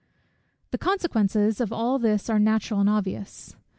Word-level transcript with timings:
The 0.71 0.79
consequences 0.79 1.61
of 1.61 1.71
all 1.71 1.99
this 1.99 2.27
are 2.27 2.39
natural 2.39 2.79
and 2.79 2.89
obvious. 2.89 3.55